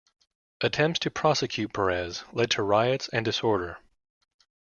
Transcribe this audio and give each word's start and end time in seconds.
Attempts 0.61 0.97
to 1.01 1.11
prosecute 1.11 1.73
Perez 1.75 2.23
led 2.33 2.49
to 2.49 2.63
riots 2.63 3.07
and 3.13 3.23
disorder. 3.23 3.77